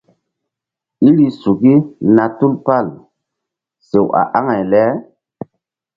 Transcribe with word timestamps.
Iri 1.07 1.27
suki 1.41 1.73
na 2.15 2.25
tupal 2.37 2.87
sew 3.87 4.07
a 4.21 4.23
aŋay 4.37 4.63
le. 4.71 4.83